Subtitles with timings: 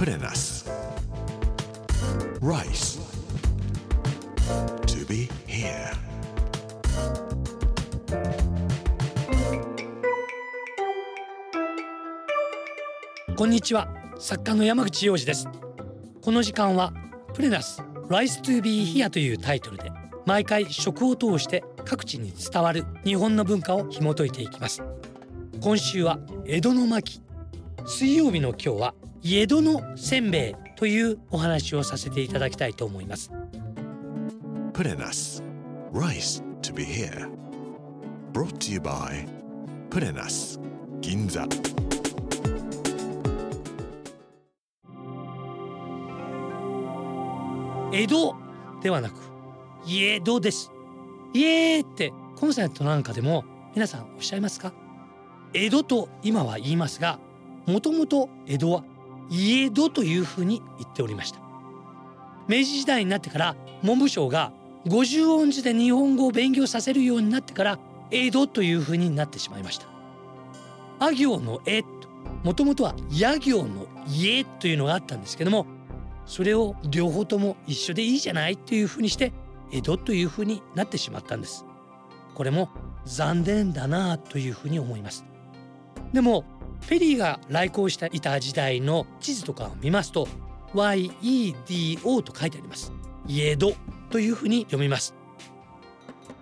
[0.00, 0.64] プレナス
[2.40, 2.98] Rice.
[4.86, 5.92] To be here.
[13.36, 15.46] こんにちは作家の山口洋二です
[16.22, 16.94] この時間は
[17.34, 19.92] プレナス Rise to be here というタイトルで
[20.24, 24.82] 毎回食を通して各地に伝わる日本の文化を紐解いていきます
[25.60, 27.20] 今週は江戸の巻
[27.84, 33.30] 水曜日の今日は江戸のせんべいというお話をさせていただきたいと思います。
[34.72, 35.42] プレナス
[35.92, 37.28] Rice to be here.
[38.32, 39.28] Brought to you by
[39.90, 40.58] プレナス
[41.02, 41.46] 銀座
[47.92, 48.34] 江戸
[48.82, 49.16] ではなく
[49.84, 50.70] 家戸です。
[51.34, 53.44] 家ってコンサートなんかでも
[53.74, 54.72] 皆さんおっしゃいますか？
[55.52, 57.18] 江戸と今は言いますが
[57.66, 58.84] もともと江戸は
[59.30, 61.40] 家戸というふうに言っておりました。
[62.48, 64.52] 明治時代になってから文部省が
[64.86, 67.78] 50音字で日本語を勉強させるようになってから
[68.10, 69.86] 江戸というふうになってしまいました。
[70.98, 71.82] あ行の絵
[72.42, 75.66] もともとはや行の家というのがあったんですけども
[76.26, 79.32] それを両方とも一緒でいいじゃないというふうにして
[79.72, 81.64] 江戸というふうになってしまったんです。
[82.34, 82.70] これも
[83.04, 85.24] 残念だなというふうに思います。
[86.12, 86.44] でも
[86.82, 90.26] フェリーが来航していた時代の地図とかを見ますと
[90.74, 92.92] YEDO と書いてあります。
[93.28, 93.72] 江戸
[94.10, 95.14] というふうに読みます。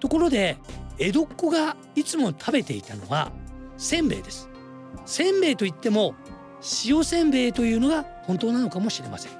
[0.00, 0.56] ところで
[0.98, 3.32] 江戸っ子がいつも食べていたのは
[3.76, 4.48] せんべいです。
[5.06, 6.14] せんべいといっても
[6.84, 9.32] 塩せんべいというのが本当なのかもしれません。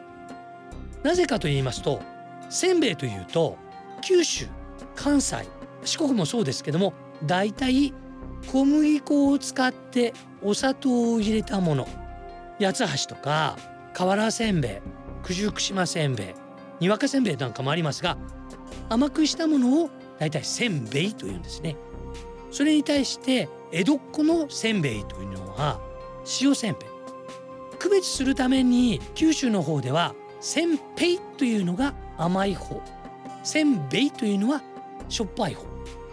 [1.03, 2.01] なぜかと言いますと
[2.51, 3.57] せんべいというと
[4.03, 4.47] 九州
[4.95, 5.47] 関西
[5.85, 6.93] 四国もそうですけども
[7.25, 7.93] だいたい
[8.47, 11.89] 小麦粉を使ってお砂糖を入れたもの。
[12.61, 13.57] 八つ橋とか
[13.93, 16.27] 瓦せんべい九十九島せんべい
[16.81, 18.17] にわかせんべいなんかもありますが
[18.89, 21.77] 甘くしたものをだいたいせんべいというんですね。
[22.51, 25.81] それに対して江戸っ子のせんべいというのは
[26.41, 26.83] 塩せんべい。
[27.79, 32.81] 区別するために九州の方ではせんぺいというのが甘い方。
[33.45, 34.63] せんべいというのは
[35.09, 35.65] しょっぱい方。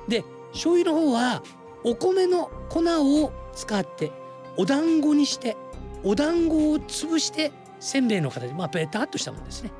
[0.07, 1.41] で醤油の方は
[1.85, 4.11] お米の粉を使って
[4.57, 5.55] お団子にして
[6.03, 9.71] お団子を潰してせんべいの形まあベタっとしたものですね。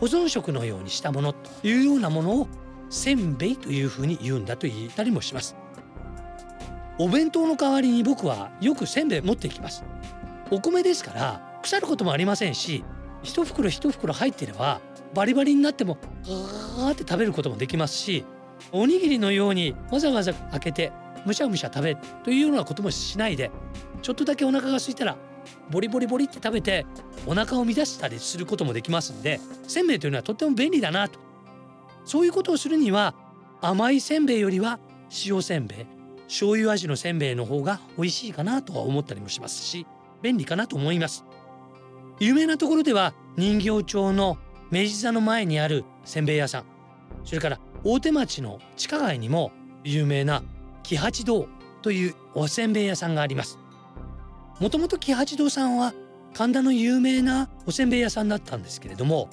[0.00, 2.48] 保存食のようにしたものというようなものを
[2.88, 5.56] せんべいというふうに言うんだと言ったりもします。
[6.98, 9.84] お弁当の代わりに僕はよくせんべい持っていきます。
[10.50, 12.84] お米ですから腐ることもありませんし
[13.22, 14.80] 一袋一袋入ってれば
[15.14, 18.24] バリバリになってもはーって食べることもできますし
[18.72, 20.92] おにぎりのようにわざわざ開けて
[21.24, 23.50] むしゃむしゃ食べるというようなこともしないで
[24.02, 25.16] ちょっとだけお腹が空いたら
[25.70, 26.86] ボリボリボリって食べて
[27.26, 31.18] お腹を満たしたりすることもできますんでせんべいというのはとっても便利だなと。
[32.04, 33.14] そういうことをするには
[33.60, 34.78] 甘いせんべいよりは
[35.26, 35.86] 塩せんべい
[36.26, 39.86] 醤油味のせんべいの方が美味しいかなとは思ったりもしますし
[40.22, 41.24] 便利かなと思います。
[42.20, 44.38] 有名なところでは人形町の
[44.70, 46.64] 明治座の前にあるせんべい屋さん。
[47.24, 49.52] それから大手町の地下街にも
[49.84, 50.42] 有名な
[50.88, 51.46] 木八堂
[51.82, 53.58] というおせんべい屋さんがあります。
[54.58, 55.92] もともと木八堂さんは
[56.32, 59.28] 神田の有名なおせんべい屋さんだったんですけれども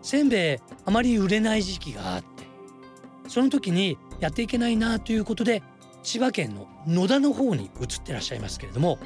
[0.00, 2.26] せんべいあまり売れない時期があって
[3.28, 5.62] その時にやっていけないなということで
[6.02, 8.98] 千葉県の野田の方に移ってらっしゃいますけれども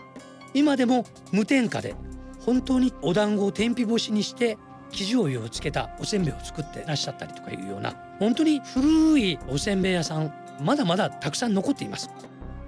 [0.54, 1.96] 今でも無添加で
[2.40, 4.58] 本当にお団子を天日干しにして
[4.92, 12.10] 生地お湯をつけたおせんべいを作ってらっしゃったりとかいうような本当に古いおせんべい屋さんまだまだたくさん残っています。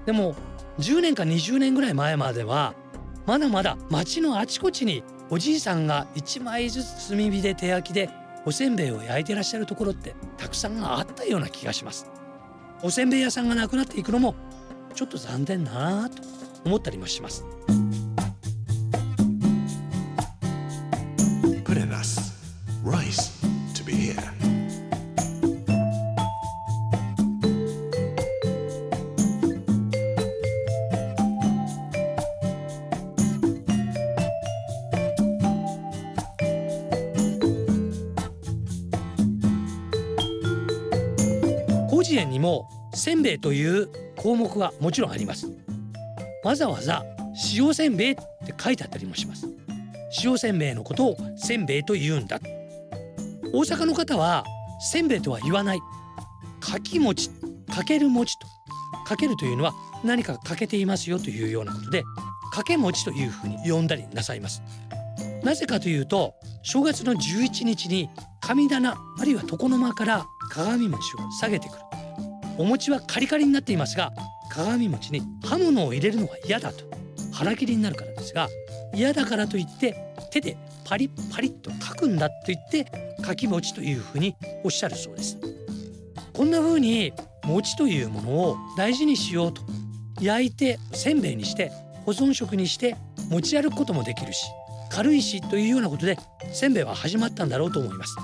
[0.07, 0.35] でも
[0.79, 2.75] 10年か20年ぐらい前までは
[3.27, 8.11] まだまだ町のあちこちにおじいさんが1枚ずつ炭火で手焼きで
[8.45, 12.11] おせんべいを焼いてらっしゃるところってたくさんあったような気がします。
[12.83, 14.35] おせんべい屋さんがなくなっていくのも
[14.95, 16.23] ちょっと残念だなと
[16.65, 17.45] 思ったりもします。
[42.13, 45.47] 広辞苑にもせんべいという項目はもちろんあります。
[46.45, 47.03] わざわざ
[47.55, 49.49] 塩せんべいって書いてあったりもします。
[50.23, 52.39] 塩せんべいのことをせんべいと言うんだ。
[53.55, 54.45] 大阪の方は
[54.79, 55.81] せんべいとは言わない。
[56.61, 57.31] かき餅
[57.75, 58.47] かける餅と。
[59.07, 59.73] かけるというのは
[60.05, 62.05] 何か欠けていますよというようなことで
[62.53, 64.63] かけ餅というふうに呼んだりなさいます。
[65.43, 68.11] なぜかというと正月の11日に
[68.43, 71.92] 神棚あるいは床の間から鏡餅を下げてくる。
[72.59, 74.13] お餅はカリカリになっていますが
[74.51, 76.85] 鏡餅に刃物を入れるのが嫌だと
[77.33, 78.49] 腹切りになるからですが
[78.95, 79.97] 嫌だからといって
[80.31, 82.87] 手でパリッパリッと書くんだと言って
[83.25, 85.39] 書き餅というふうにおっしゃるそうです。
[86.33, 87.13] こんな風に
[87.45, 89.63] 餅というものを大事にしようと
[90.21, 91.71] 焼いてせんべいにして
[92.05, 92.97] 保存食にして
[93.31, 94.47] 持ち歩くこともできるし
[94.91, 96.19] 軽いしというようなことで
[96.53, 98.17] せんべいは始まったんだろうと思います。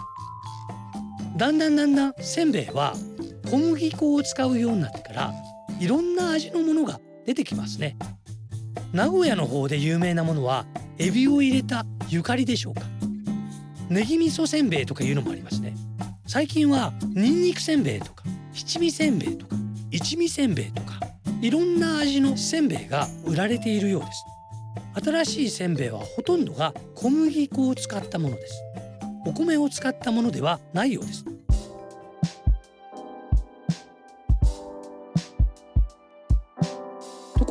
[1.37, 2.95] だんだんだんだんせんべいは
[3.51, 5.35] 小麦粉を使うようになってから
[5.81, 7.97] いろんな味のものが出てきますね。
[8.93, 10.67] 名古屋の方で有名なものは
[10.99, 12.83] エビを入れたゆかりでしょうか。
[13.89, 15.75] ネギ味噌せんべいとかいうのもありますね。
[16.27, 19.57] 最近はニンニクせんべいとか七味せんべいとか
[19.91, 21.01] 一味せんべいとか
[21.41, 24.25] いろんな味のせんべいが売られているようです。
[25.05, 28.63] 新しいせんべいはほとんどが小麦粉を使ったものです。
[29.25, 31.25] お米を使ったものではないようです。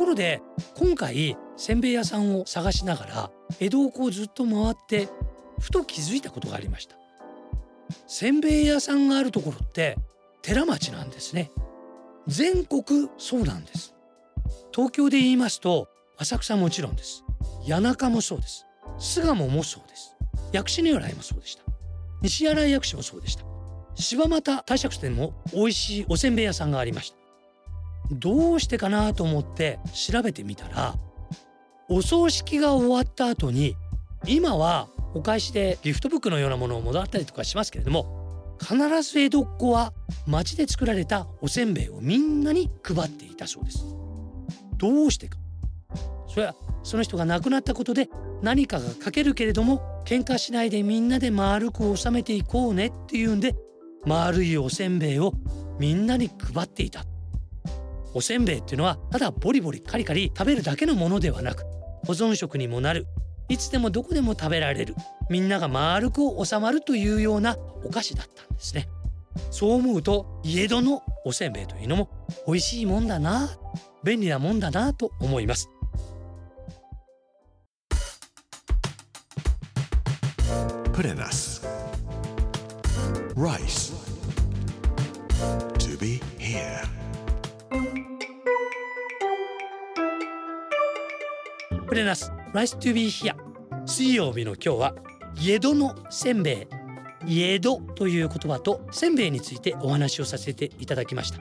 [0.08, 0.42] ろで
[0.76, 5.08] 今回せんべい屋さんを探しながら江戸をこうずっと回って
[5.60, 6.96] ふと気づいたことがありました。
[8.06, 9.96] せんべい屋さんがあるところって
[10.42, 11.50] 寺町なんですね。
[12.26, 13.94] 全国そうなんです。
[14.74, 15.88] 東京で言いますと
[16.18, 17.24] 浅草もちろんです。
[17.66, 18.66] 谷中もそうです。
[18.98, 20.16] 巣鴨もそうです。
[20.52, 21.62] 薬師如来もそうでした。
[22.22, 23.44] 西新井薬師もそうでした。
[23.94, 27.27] 柴又帝釈天も美味しいおせんべい屋さんがありました。
[28.10, 30.94] どうしてかなと思って調べてみたら
[31.88, 33.76] お葬式が終わった後に
[34.26, 39.92] 今はお返しでギフトブックのようなものをもらったりとかしますけれども必ず江戸っ子は
[40.26, 43.84] 町で作られたおせんべいをみんなに配っていたそうです。
[44.76, 45.38] どうしてか。
[46.28, 48.08] それはその人が亡くなったことで
[48.42, 53.54] 何かが書けるけれども喧嘩しないでみんなで丸く収めていこうねっていうんで
[54.04, 55.32] 丸いおせんべいを
[55.78, 57.04] みんなに配っていた。
[58.14, 61.64] おせんべいっていうのはただボリボリカリカリ食べるだけのものではなく
[62.06, 63.06] 保存食にもなる
[63.48, 64.94] いつでもどこでも食べられる
[65.30, 68.88] みんなが丸く収まるというようなお菓子だったんですね
[69.50, 72.10] そう思うと家戸のおせんべいというのも
[72.46, 73.48] 美味しいもんだな
[74.04, 75.68] 便利なもんだなと思います
[80.98, 81.60] Put in us.
[83.36, 83.92] Rice.
[85.78, 86.97] To be here.
[91.98, 93.34] レナス Rice to be here.
[93.84, 94.94] 水曜日の今日は
[95.34, 96.68] 家戸のせんべ
[97.26, 97.26] い。
[97.26, 101.40] 家戸という言葉とせんべいについてお話をさせていただきました。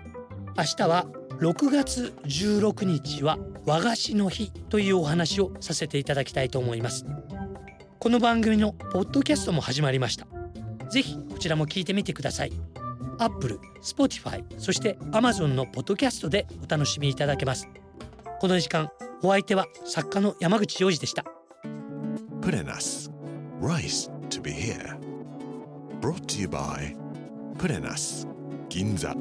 [0.57, 1.05] 明日は
[1.39, 3.37] 6月16日は
[3.67, 7.05] 和菓子の日というお話をさせていただきたいと思います。
[7.99, 10.25] この番組のポッドキャストも始まりました。
[10.89, 12.51] ぜひこちらも聞いてみてください。
[13.19, 17.69] Apple、Spotify そして Amazon のポッドキャストでお楽しみいただけます。
[18.39, 18.89] この時間
[19.23, 21.25] お相手は作家の山口洋二でした
[22.41, 23.11] プレナス
[23.59, 24.97] Rice to be here.
[25.99, 26.95] Brought to you by
[27.57, 28.27] プレナス
[28.69, 29.15] 銀座